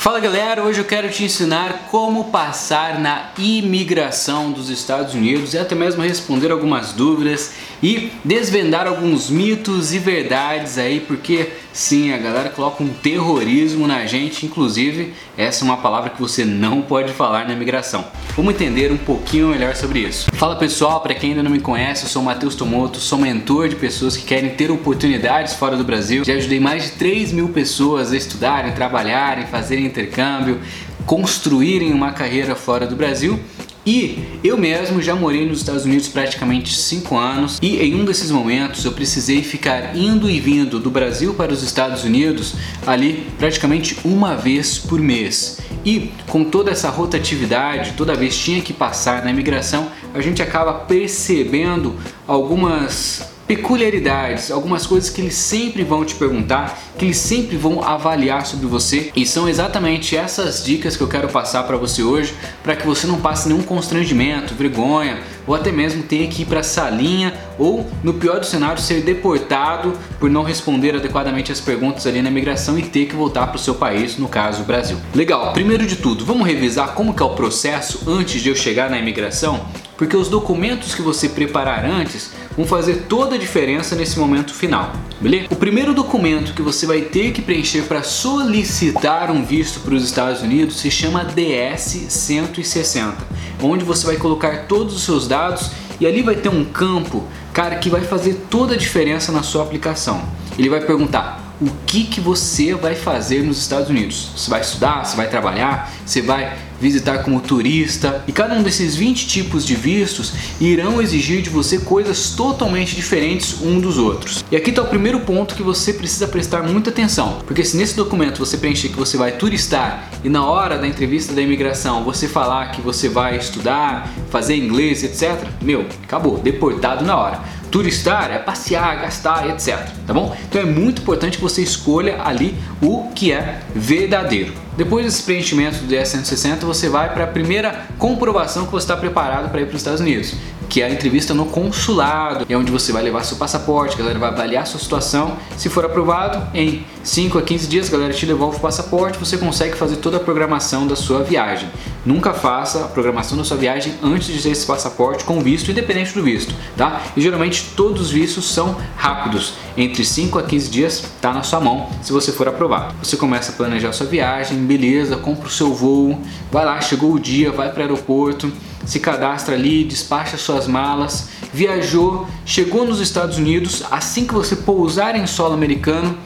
[0.00, 5.58] Fala galera, hoje eu quero te ensinar como passar na imigração dos Estados Unidos e
[5.58, 12.18] até mesmo responder algumas dúvidas e desvendar alguns mitos e verdades aí, porque sim, a
[12.18, 17.12] galera coloca um terrorismo na gente, inclusive essa é uma palavra que você não pode
[17.12, 18.04] falar na imigração.
[18.36, 20.30] Vamos entender um pouquinho melhor sobre isso.
[20.34, 23.76] Fala pessoal, para quem ainda não me conhece, eu sou Matheus Tomoto, sou mentor de
[23.76, 26.24] pessoas que querem ter oportunidades fora do Brasil.
[26.24, 30.60] Já ajudei mais de 3 mil pessoas a estudarem, trabalharem, fazerem intercâmbio,
[31.06, 33.40] construírem uma carreira fora do Brasil.
[33.84, 38.30] E eu mesmo já morei nos Estados Unidos praticamente 5 anos e em um desses
[38.30, 42.54] momentos eu precisei ficar indo e vindo do Brasil para os Estados Unidos
[42.86, 45.60] ali praticamente uma vez por mês.
[45.84, 50.74] E com toda essa rotatividade, toda vez tinha que passar na imigração, a gente acaba
[50.74, 57.82] percebendo algumas peculiaridades, algumas coisas que eles sempre vão te perguntar, que eles sempre vão
[57.82, 62.32] avaliar sobre você e são exatamente essas dicas que eu quero passar para você hoje,
[62.62, 66.62] para que você não passe nenhum constrangimento, vergonha ou até mesmo tenha que ir para
[66.62, 72.22] salinha ou no pior dos cenários ser deportado por não responder adequadamente as perguntas ali
[72.22, 74.96] na imigração e ter que voltar para o seu país, no caso o Brasil.
[75.12, 78.88] Legal, primeiro de tudo, vamos revisar como que é o processo antes de eu chegar
[78.88, 79.66] na imigração?
[79.96, 84.92] Porque os documentos que você preparar antes vão fazer toda a diferença nesse momento final,
[85.18, 85.46] beleza?
[85.50, 90.04] O primeiro documento que você vai ter que preencher para solicitar um visto para os
[90.04, 93.14] Estados Unidos se chama DS-160,
[93.62, 97.76] onde você vai colocar todos os seus dados e ali vai ter um campo, cara,
[97.76, 100.22] que vai fazer toda a diferença na sua aplicação.
[100.58, 104.30] Ele vai perguntar o que, que você vai fazer nos Estados Unidos.
[104.36, 108.96] Você vai estudar, você vai trabalhar, você vai visitar como turista e cada um desses
[108.96, 114.42] 20 tipos de vistos irão exigir de você coisas totalmente diferentes um dos outros.
[114.50, 117.94] E aqui está o primeiro ponto que você precisa prestar muita atenção, porque se nesse
[117.94, 122.26] documento você preencher que você vai turistar e na hora da entrevista da imigração você
[122.26, 127.59] falar que você vai estudar, fazer inglês, etc, meu, acabou, deportado na hora.
[127.70, 129.78] Turistar é passear, gastar, etc.
[130.06, 130.36] Tá bom?
[130.48, 134.52] Então é muito importante que você escolha ali o que é verdadeiro.
[134.76, 139.50] Depois desse preenchimento do DS-160, você vai para a primeira comprovação que você está preparado
[139.50, 140.34] para ir para os Estados Unidos
[140.70, 144.18] que é a entrevista no consulado, é onde você vai levar seu passaporte, a galera
[144.20, 145.36] vai avaliar a sua situação.
[145.56, 149.36] Se for aprovado, em 5 a 15 dias a galera te devolve o passaporte, você
[149.36, 151.68] consegue fazer toda a programação da sua viagem.
[152.06, 156.14] Nunca faça a programação da sua viagem antes de ter esse passaporte com visto, independente
[156.14, 157.02] do visto, tá?
[157.16, 161.58] E geralmente todos os vistos são rápidos, entre 5 a 15 dias tá na sua
[161.58, 162.94] mão se você for aprovado.
[163.02, 166.16] Você começa a planejar a sua viagem, beleza, compra o seu voo,
[166.50, 168.52] vai lá, chegou o dia, vai para o aeroporto,
[168.84, 175.14] se cadastra ali, despacha suas malas, viajou, chegou nos Estados Unidos, assim que você pousar
[175.16, 176.16] em solo americano,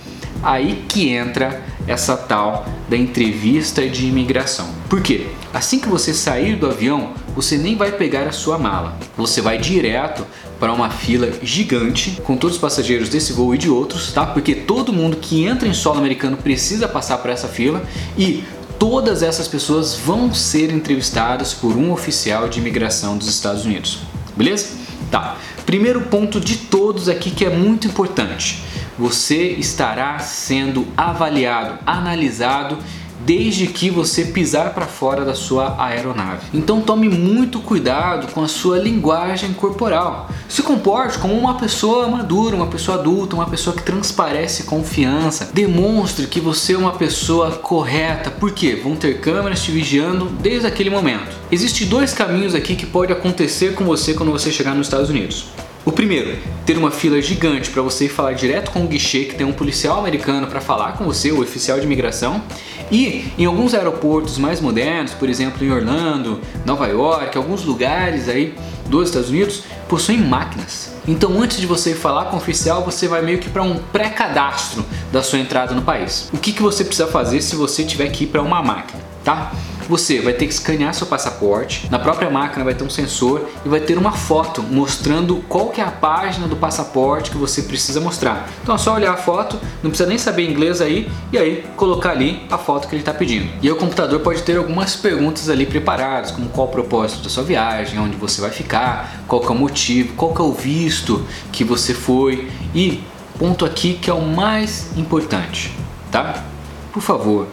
[0.42, 4.68] aí que entra essa tal da entrevista de imigração.
[4.88, 5.26] Por quê?
[5.52, 8.96] Assim que você sair do avião, você nem vai pegar a sua mala.
[9.16, 10.26] Você vai direto
[10.58, 14.24] para uma fila gigante com todos os passageiros desse voo e de outros, tá?
[14.24, 17.82] Porque todo mundo que entra em solo americano precisa passar por essa fila
[18.16, 18.44] e
[18.78, 24.00] todas essas pessoas vão ser entrevistadas por um oficial de imigração dos Estados Unidos.
[24.36, 24.76] Beleza?
[25.10, 25.36] Tá.
[25.64, 28.62] Primeiro ponto de todos aqui que é muito importante.
[28.98, 32.78] Você estará sendo avaliado, analisado
[33.20, 36.46] desde que você pisar para fora da sua aeronave.
[36.52, 40.28] Então tome muito cuidado com a sua linguagem corporal.
[40.48, 45.50] Se comporte como uma pessoa madura, uma pessoa adulta, uma pessoa que transparece confiança.
[45.52, 50.90] Demonstre que você é uma pessoa correta, porque vão ter câmeras te vigiando desde aquele
[50.90, 51.36] momento.
[51.50, 55.46] Existem dois caminhos aqui que pode acontecer com você quando você chegar nos Estados Unidos.
[55.86, 59.46] O primeiro, ter uma fila gigante para você falar direto com o guichê, que tem
[59.46, 62.42] um policial americano para falar com você, o oficial de imigração.
[62.90, 68.54] E em alguns aeroportos mais modernos, por exemplo em Orlando, Nova York, alguns lugares aí
[68.86, 70.94] dos Estados Unidos, possuem máquinas.
[71.06, 74.82] Então antes de você falar com o oficial, você vai meio que para um pré-cadastro
[75.12, 76.30] da sua entrada no país.
[76.32, 79.52] O que, que você precisa fazer se você tiver que ir para uma máquina, tá?
[79.88, 83.68] Você vai ter que escanear seu passaporte, na própria máquina vai ter um sensor e
[83.68, 88.00] vai ter uma foto mostrando qual que é a página do passaporte que você precisa
[88.00, 88.48] mostrar.
[88.62, 92.10] Então é só olhar a foto, não precisa nem saber inglês aí e aí colocar
[92.10, 93.48] ali a foto que ele está pedindo.
[93.62, 97.42] E o computador pode ter algumas perguntas ali preparadas, como qual o propósito da sua
[97.42, 101.24] viagem, onde você vai ficar, qual que é o motivo, qual que é o visto
[101.52, 103.02] que você foi e
[103.38, 105.72] ponto aqui que é o mais importante,
[106.10, 106.44] tá?
[106.92, 107.48] Por favor,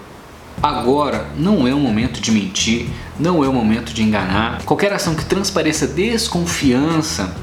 [0.62, 2.88] Agora não é o momento de mentir,
[3.20, 4.62] não é o momento de enganar.
[4.64, 7.36] Qualquer ação que transpareça desconfiança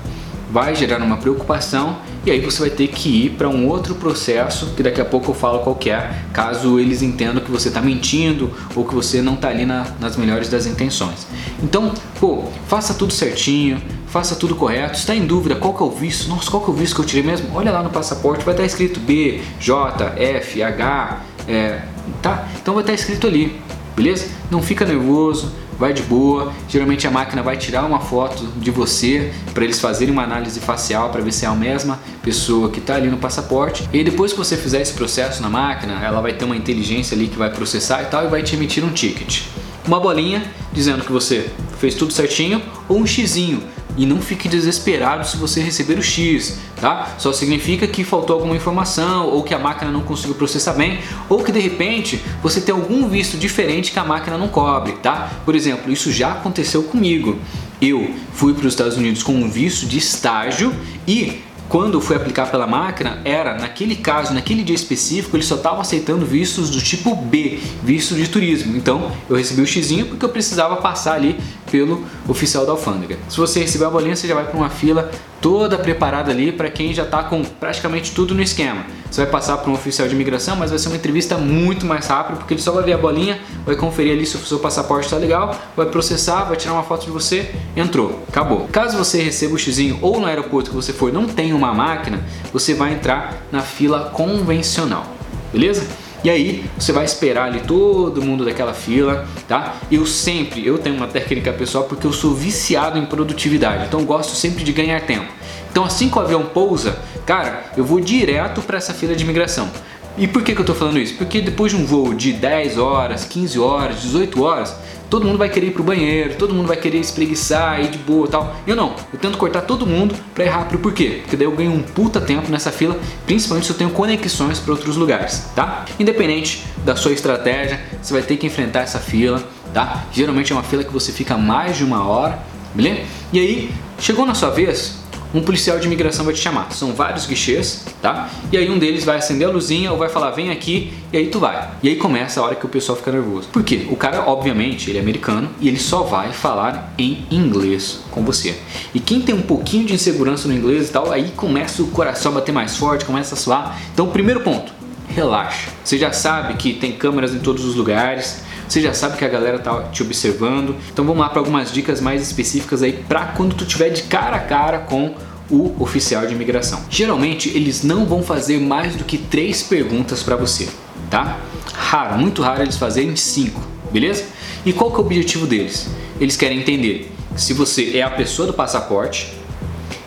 [0.51, 4.75] vai gerar uma preocupação e aí você vai ter que ir para um outro processo
[4.77, 8.51] que daqui a pouco eu falo qual é, caso eles entendam que você está mentindo
[8.75, 11.27] ou que você não está ali na, nas melhores das intenções.
[11.63, 14.99] Então, pô, faça tudo certinho, faça tudo correto.
[14.99, 16.29] Está em dúvida qual que é o visto?
[16.29, 17.49] Nossa, qual que é o visto que eu tirei mesmo?
[17.55, 21.83] Olha lá no passaporte, vai estar escrito B, J, F, H, é,
[22.23, 22.47] tá?
[22.61, 23.61] Então vai estar escrito ali,
[23.97, 24.27] beleza?
[24.51, 26.53] Não fica nervoso, vai de boa.
[26.69, 31.11] Geralmente a máquina vai tirar uma foto de você para eles fazerem uma análise facial
[31.11, 33.89] para ver se é a mesma pessoa que está ali no passaporte.
[33.93, 37.29] E depois que você fizer esse processo na máquina, ela vai ter uma inteligência ali
[37.29, 39.43] que vai processar e tal e vai te emitir um ticket.
[39.87, 43.63] Uma bolinha dizendo que você fez tudo certinho ou um xizinho
[43.99, 47.17] e não fique desesperado se você receber o X, tá?
[47.19, 51.43] Só significa que faltou alguma informação ou que a máquina não conseguiu processar bem ou
[51.43, 55.33] que de repente você tem algum visto diferente que a máquina não cobre, tá?
[55.45, 57.37] Por exemplo, isso já aconteceu comigo.
[57.83, 60.73] Eu fui para os Estados Unidos com um visto de estágio
[61.07, 65.81] e quando foi aplicar pela máquina, era naquele caso, naquele dia específico, eles só estavam
[65.81, 68.77] aceitando vistos do tipo B, visto de turismo.
[68.77, 71.39] Então eu recebi o X porque eu precisava passar ali
[71.71, 73.19] pelo oficial da alfândega.
[73.29, 75.11] Se você receber a bolinha, você já vai para uma fila
[75.41, 78.85] toda preparada ali para quem já está com praticamente tudo no esquema.
[79.11, 82.07] Você vai passar para um oficial de imigração, mas vai ser uma entrevista muito mais
[82.07, 85.07] rápida, porque ele só vai ver a bolinha, vai conferir ali se o seu passaporte
[85.07, 88.69] está legal, vai processar, vai tirar uma foto de você, entrou, acabou.
[88.71, 92.23] Caso você receba o xizinho ou no aeroporto que você for não tem uma máquina,
[92.53, 95.07] você vai entrar na fila convencional,
[95.53, 95.87] beleza?
[96.23, 99.77] E aí você vai esperar ali todo mundo daquela fila, tá?
[99.91, 104.35] Eu sempre, eu tenho uma técnica pessoal porque eu sou viciado em produtividade, então gosto
[104.35, 105.33] sempre de ganhar tempo.
[105.71, 109.71] Então assim que o avião pousa, cara, eu vou direto para essa fila de imigração.
[110.17, 111.15] E por que, que eu tô falando isso?
[111.17, 114.75] Porque depois de um voo de 10 horas, 15 horas, 18 horas,
[115.11, 118.27] todo mundo vai querer ir pro banheiro, todo mundo vai querer espreguiçar, ir de boa
[118.27, 118.57] e tal.
[118.67, 121.19] Eu não, eu tento cortar todo mundo pra ir rápido, por quê?
[121.21, 124.73] Porque daí eu ganho um puta tempo nessa fila, principalmente se eu tenho conexões para
[124.73, 125.85] outros lugares, tá?
[126.01, 130.07] Independente da sua estratégia, você vai ter que enfrentar essa fila, tá?
[130.13, 132.39] Geralmente é uma fila que você fica mais de uma hora,
[132.75, 133.03] beleza?
[133.35, 134.97] E aí, chegou na sua vez,
[135.35, 136.73] um policial de imigração vai te chamar.
[136.73, 138.31] São vários guichês, tá?
[138.51, 141.27] E aí um deles vai acender a luzinha ou vai falar, vem aqui, e aí
[141.27, 141.69] tu vai.
[141.83, 143.49] E aí começa a hora que o pessoal fica nervoso.
[143.49, 143.87] Por quê?
[143.91, 148.59] O cara, obviamente, ele é americano e ele só vai falar em inglês com você.
[148.95, 152.33] E quem tem um pouquinho de insegurança no inglês e tal, aí começa o coração
[152.33, 153.79] a bater mais forte, começa a suar.
[153.93, 154.73] Então, primeiro ponto,
[155.09, 155.71] relaxa.
[155.85, 159.29] Você já sabe que tem câmeras em todos os lugares, você já sabe que a
[159.29, 160.77] galera tá te observando.
[160.93, 164.37] Então vamos lá para algumas dicas mais específicas aí para quando tu tiver de cara
[164.37, 165.15] a cara com
[165.51, 166.83] o oficial de imigração.
[166.91, 170.69] Geralmente eles não vão fazer mais do que três perguntas para você,
[171.11, 171.39] tá?
[171.73, 173.61] Raro, muito raro eles fazerem cinco,
[173.91, 174.25] beleza?
[174.67, 175.89] E qual que é o objetivo deles?
[176.21, 179.33] Eles querem entender se você é a pessoa do passaporte,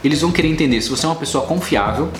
[0.03, 2.11] eles vão querer entender se você é uma pessoa confiável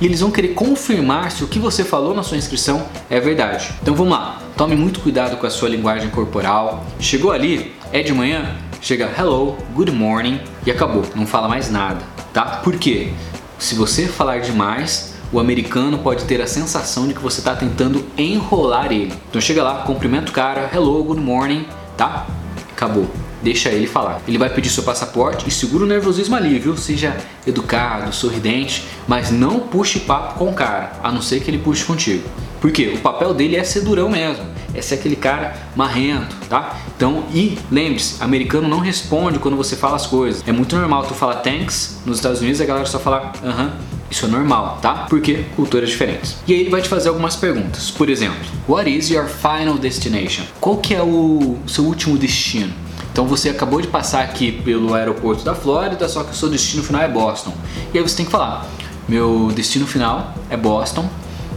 [0.00, 3.72] e eles vão querer confirmar se o que você falou na sua inscrição é verdade.
[3.80, 6.84] Então vamos lá, tome muito cuidado com a sua linguagem corporal.
[6.98, 12.00] Chegou ali, é de manhã, chega hello, good morning e acabou, não fala mais nada,
[12.32, 12.60] tá?
[12.64, 13.12] Por quê?
[13.58, 18.04] Se você falar demais, o americano pode ter a sensação de que você está tentando
[18.16, 19.12] enrolar ele.
[19.28, 21.66] Então chega lá, cumprimenta o cara, hello, good morning,
[21.96, 22.26] tá?
[22.72, 23.06] Acabou
[23.42, 24.20] deixa ele falar.
[24.26, 26.76] Ele vai pedir seu passaporte e segura o nervosismo ali, viu?
[26.76, 27.16] Seja
[27.46, 31.84] educado, sorridente, mas não puxe papo com o cara, a não ser que ele puxe
[31.84, 32.28] contigo.
[32.66, 36.76] Porque o papel dele é ser durão mesmo, é ser aquele cara marrento, tá?
[36.96, 40.42] Então, e lembre-se, americano não responde quando você fala as coisas.
[40.48, 43.66] É muito normal tu falar thanks, nos Estados Unidos a galera só fala aham.
[43.66, 43.70] Uh -huh.
[44.10, 45.06] Isso é normal, tá?
[45.08, 46.38] Porque culturas diferentes.
[46.44, 47.88] E aí ele vai te fazer algumas perguntas.
[47.92, 48.36] Por exemplo,
[48.68, 50.42] what is your final destination?
[50.60, 52.72] Qual que é o seu último destino?
[53.12, 56.82] Então você acabou de passar aqui pelo aeroporto da Flórida, só que o seu destino
[56.82, 57.54] final é Boston.
[57.94, 58.66] E aí você tem que falar:
[59.08, 61.08] meu destino final é Boston.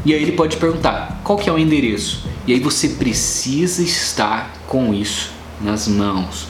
[0.05, 2.25] E aí ele pode perguntar: qual que é o endereço?
[2.47, 6.47] E aí você precisa estar com isso nas mãos.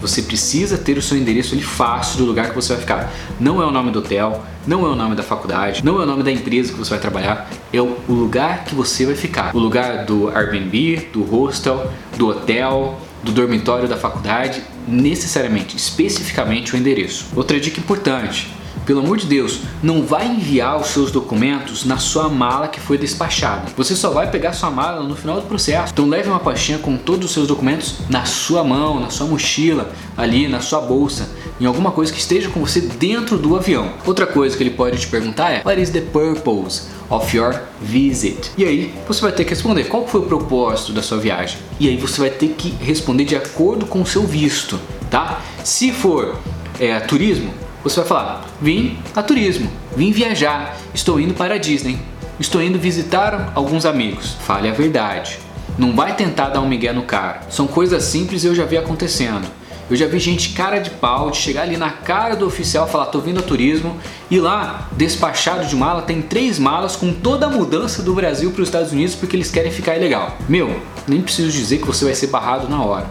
[0.00, 3.12] Você precisa ter o seu endereço ali fácil do lugar que você vai ficar.
[3.40, 6.06] Não é o nome do hotel, não é o nome da faculdade, não é o
[6.06, 9.56] nome da empresa que você vai trabalhar, é o lugar que você vai ficar.
[9.56, 16.76] O lugar do Airbnb, do hostel, do hotel, do dormitório da faculdade, necessariamente, especificamente o
[16.76, 17.26] endereço.
[17.34, 18.48] Outra dica importante:
[18.86, 22.96] pelo amor de Deus, não vai enviar os seus documentos na sua mala que foi
[22.96, 23.72] despachada.
[23.76, 25.92] Você só vai pegar sua mala no final do processo.
[25.92, 29.90] Então leve uma pastinha com todos os seus documentos na sua mão, na sua mochila,
[30.16, 31.28] ali na sua bolsa,
[31.60, 33.92] em alguma coisa que esteja com você dentro do avião.
[34.06, 38.52] Outra coisa que ele pode te perguntar é: What is the purpose of your visit?
[38.56, 41.58] E aí você vai ter que responder qual foi o propósito da sua viagem.
[41.80, 44.78] E aí você vai ter que responder de acordo com o seu visto,
[45.10, 45.40] tá?
[45.64, 46.38] Se for
[46.78, 47.52] é, turismo,
[47.86, 51.96] Você vai falar: vim a turismo, vim viajar, estou indo para a Disney,
[52.40, 54.36] estou indo visitar alguns amigos.
[54.40, 55.38] Fale a verdade.
[55.78, 57.42] Não vai tentar dar um migué no cara.
[57.48, 59.46] São coisas simples e eu já vi acontecendo.
[59.88, 63.06] Eu já vi gente cara de pau de chegar ali na cara do oficial falar
[63.06, 63.96] tô vindo a turismo
[64.28, 68.62] e lá despachado de mala tem três malas com toda a mudança do Brasil para
[68.62, 70.36] os Estados Unidos porque eles querem ficar ilegal.
[70.48, 73.06] Meu, nem preciso dizer que você vai ser barrado na hora.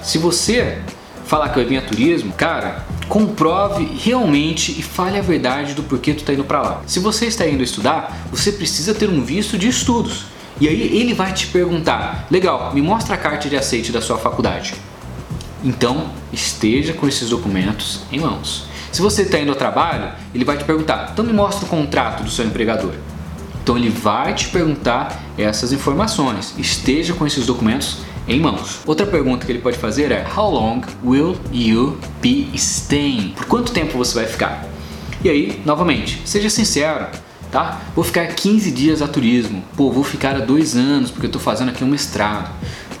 [0.00, 0.78] Se você
[1.24, 6.14] falar que vai vir a turismo, cara, comprove realmente e fale a verdade do porquê
[6.14, 6.82] tu está indo para lá.
[6.86, 10.26] Se você está indo estudar, você precisa ter um visto de estudos.
[10.60, 14.16] E aí ele vai te perguntar: legal, me mostra a carta de aceite da sua
[14.16, 14.74] faculdade.
[15.64, 18.66] Então, esteja com esses documentos em mãos.
[18.92, 22.22] Se você está indo ao trabalho, ele vai te perguntar: então me mostra o contrato
[22.22, 22.94] do seu empregador.
[23.60, 26.54] Então ele vai te perguntar essas informações.
[26.58, 28.80] Esteja com esses documentos em mãos.
[28.86, 33.30] Outra pergunta que ele pode fazer é: How long will you be staying?
[33.36, 34.66] Por quanto tempo você vai ficar?
[35.22, 37.06] E aí, novamente, seja sincero,
[37.50, 37.80] tá?
[37.94, 39.62] Vou ficar 15 dias a turismo.
[39.76, 42.50] Pô, vou ficar há dois anos porque eu estou fazendo aqui um mestrado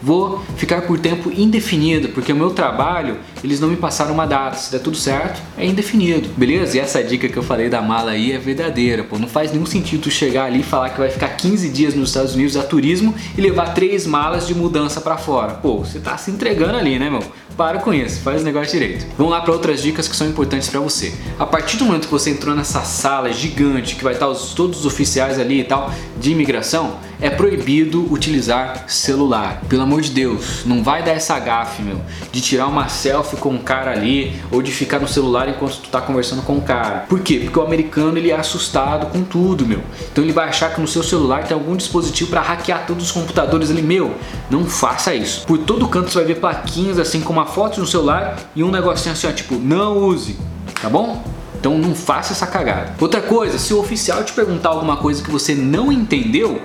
[0.02, 4.56] vou ficar por tempo indefinido, porque o meu trabalho, eles não me passaram uma data.
[4.56, 6.76] Se der tudo certo, é indefinido, beleza?
[6.76, 9.18] E essa dica que eu falei da mala aí é verdadeira, pô.
[9.18, 12.10] Não faz nenhum sentido tu chegar ali e falar que vai ficar 15 dias nos
[12.10, 15.54] Estados Unidos a turismo e levar três malas de mudança para fora.
[15.54, 17.22] Pô, você tá se entregando ali, né, meu?
[17.56, 19.06] Para com isso, faz o negócio direito.
[19.18, 21.12] Vamos lá para outras dicas que são importantes para você.
[21.38, 24.80] A partir do momento que você entrou nessa sala gigante que vai estar os, todos
[24.80, 29.62] os oficiais ali e tal de imigração, é proibido utilizar celular.
[29.68, 32.00] Pelo amor de Deus, não vai dar essa gafe, meu,
[32.32, 35.88] de tirar uma selfie com um cara ali ou de ficar no celular enquanto tu
[35.88, 37.04] tá conversando com o um cara.
[37.08, 37.40] Por quê?
[37.44, 39.80] Porque o americano ele é assustado com tudo, meu.
[40.10, 43.12] Então ele vai achar que no seu celular tem algum dispositivo para hackear todos os
[43.12, 44.14] computadores ali, meu.
[44.50, 45.46] Não faça isso.
[45.46, 48.70] Por todo canto você vai ver plaquinhas assim com uma foto no celular e um
[48.70, 50.36] negocinho assim, ó, tipo, não use,
[50.80, 51.22] tá bom?
[51.60, 52.94] Então não faça essa cagada.
[52.98, 56.62] Outra coisa, se o oficial te perguntar alguma coisa que você não entendeu,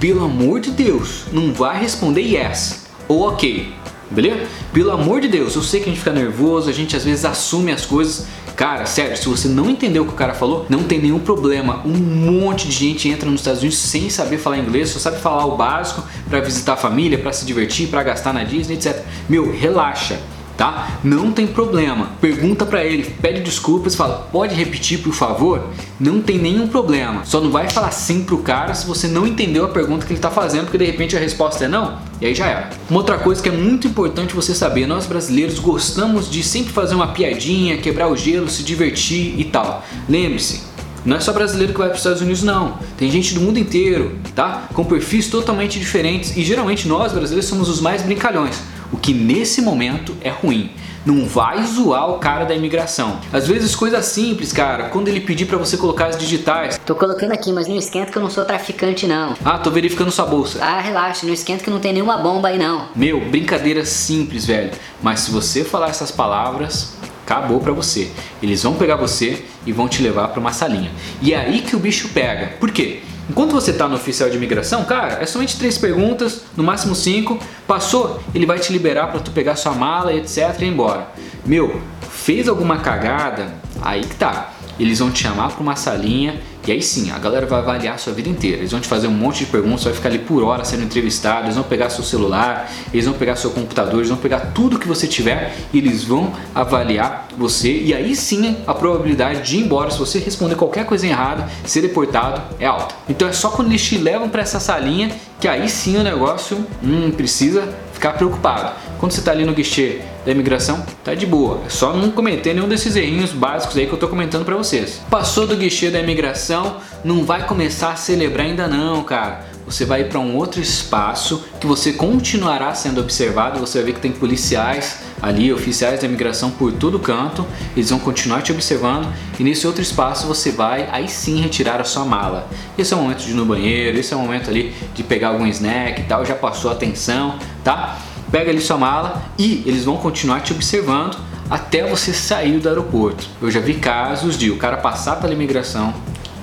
[0.00, 3.70] pelo amor de Deus, não vai responder yes ou ok,
[4.10, 4.46] beleza?
[4.72, 7.24] Pelo amor de Deus, eu sei que a gente fica nervoso, a gente às vezes
[7.24, 8.26] assume as coisas.
[8.56, 11.82] Cara, sério, se você não entendeu o que o cara falou, não tem nenhum problema.
[11.84, 15.44] Um monte de gente entra nos Estados Unidos sem saber falar inglês, só sabe falar
[15.44, 19.04] o básico para visitar a família, para se divertir, para gastar na Disney, etc.
[19.28, 20.18] Meu, relaxa
[20.60, 21.00] tá?
[21.02, 22.10] Não tem problema.
[22.20, 27.24] Pergunta para ele, pede desculpas, fala: "Pode repetir, por favor?" Não tem nenhum problema.
[27.24, 30.20] Só não vai falar sim pro cara se você não entendeu a pergunta que ele
[30.20, 32.70] tá fazendo, porque de repente a resposta é não, e aí já era.
[32.90, 36.94] Uma outra coisa que é muito importante você saber, nós brasileiros gostamos de sempre fazer
[36.94, 39.82] uma piadinha, quebrar o gelo, se divertir e tal.
[40.06, 40.60] Lembre-se,
[41.06, 42.74] não é só brasileiro que vai para os Estados Unidos, não.
[42.98, 44.68] Tem gente do mundo inteiro, tá?
[44.74, 48.60] Com perfis totalmente diferentes e geralmente nós brasileiros somos os mais brincalhões
[48.92, 50.70] o que nesse momento é ruim.
[51.04, 53.20] Não vai zoar o cara da imigração.
[53.32, 56.78] Às vezes coisa simples, cara, quando ele pedir para você colocar as digitais.
[56.84, 59.34] Tô colocando aqui, mas não esquenta que eu não sou traficante não.
[59.42, 60.62] Ah, tô verificando sua bolsa.
[60.62, 62.88] Ah, relaxa, não esquenta que não tem nenhuma bomba aí não.
[62.94, 64.72] Meu, brincadeira simples, velho.
[65.02, 66.92] Mas se você falar essas palavras,
[67.24, 68.10] acabou para você.
[68.42, 70.90] Eles vão pegar você e vão te levar para uma salinha.
[71.22, 72.56] E é aí que o bicho pega.
[72.60, 73.02] Por quê?
[73.30, 77.38] Enquanto você está no oficial de imigração, cara, é somente três perguntas, no máximo cinco.
[77.64, 81.06] Passou, ele vai te liberar para tu pegar sua mala, etc e ir embora.
[81.46, 83.54] Meu, fez alguma cagada?
[83.80, 84.50] Aí que tá.
[84.80, 87.98] Eles vão te chamar para uma salinha e aí sim, a galera vai avaliar a
[87.98, 88.58] sua vida inteira.
[88.58, 91.46] Eles vão te fazer um monte de perguntas, vai ficar ali por hora sendo entrevistado,
[91.46, 94.86] eles vão pegar seu celular, eles vão pegar seu computador, eles vão pegar tudo que
[94.86, 97.72] você tiver e eles vão avaliar você.
[97.72, 101.80] E aí sim, a probabilidade de ir embora, se você responder qualquer coisa errada, ser
[101.80, 102.94] deportado é alta.
[103.08, 105.10] Então é só quando eles te levam para essa salinha
[105.40, 108.72] que aí sim o negócio hum, precisa ficar preocupado.
[109.00, 111.62] Quando você está ali no guichê da imigração, tá de boa.
[111.64, 115.00] É só não cometer nenhum desses errinhos básicos aí que eu tô comentando para vocês.
[115.08, 119.46] Passou do guichê da imigração, não vai começar a celebrar ainda não, cara.
[119.64, 123.58] Você vai para um outro espaço que você continuará sendo observado.
[123.60, 127.46] Você vai ver que tem policiais ali, oficiais da imigração por todo canto.
[127.74, 131.84] Eles vão continuar te observando e nesse outro espaço você vai aí sim retirar a
[131.84, 132.50] sua mala.
[132.76, 135.28] Esse é o momento de ir no banheiro, esse é o momento ali de pegar
[135.28, 136.26] algum snack e tal.
[136.26, 137.96] Já passou a atenção, tá?
[138.30, 141.16] Pega ali sua mala e eles vão continuar te observando
[141.48, 143.26] até você sair do aeroporto.
[143.42, 145.92] Eu já vi casos de o cara passar pela imigração,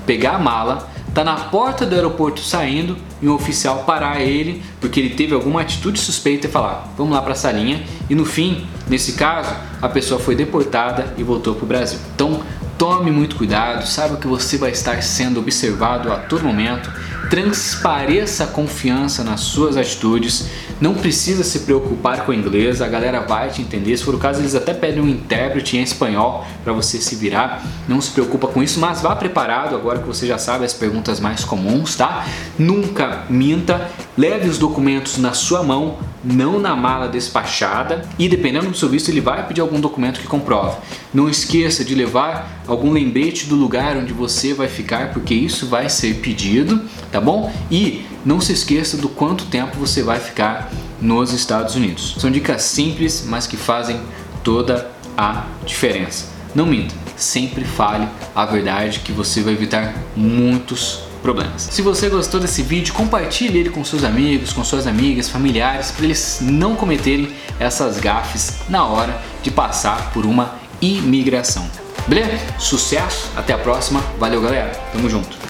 [0.06, 5.00] pegar a mala, tá na porta do aeroporto saindo e um oficial parar ele porque
[5.00, 7.84] ele teve alguma atitude suspeita e falar: "Vamos lá para a salinha".
[8.10, 12.00] E no fim, nesse caso, a pessoa foi deportada e voltou para o Brasil.
[12.14, 12.42] Então,
[12.78, 16.92] Tome muito cuidado, saiba que você vai estar sendo observado a todo momento.
[17.28, 20.48] Transpareça a confiança nas suas atitudes.
[20.80, 23.98] Não precisa se preocupar com o inglês, a galera vai te entender.
[23.98, 27.66] Se for o caso, eles até pedem um intérprete em espanhol para você se virar.
[27.88, 31.20] Não se preocupa com isso, mas vá preparado agora que você já sabe as perguntas
[31.20, 32.28] mais comuns, tá?
[32.60, 38.78] Nunca minta, leve os documentos na sua mão, não na mala despachada e dependendo do
[38.78, 40.78] seu visto ele vai pedir algum documento que comprove.
[41.14, 45.90] Não esqueça de levar algum lembrete do lugar onde você vai ficar, porque isso vai
[45.90, 46.82] ser pedido,
[47.12, 47.52] tá bom?
[47.72, 50.72] E não se esqueça do quanto tempo você vai ficar
[51.02, 52.16] nos Estados Unidos.
[52.20, 54.00] São dicas simples, mas que fazem
[54.44, 56.28] toda a diferença.
[56.54, 61.68] Não minta, sempre fale a verdade que você vai evitar muitos problemas.
[61.70, 66.06] Se você gostou desse vídeo, compartilhe ele com seus amigos, com suas amigas, familiares, para
[66.06, 67.30] eles não cometerem
[67.60, 71.70] essas gafes na hora de passar por uma imigração.
[72.08, 72.40] Beleza?
[72.58, 75.38] Sucesso, até a próxima, valeu galera, tamo junto.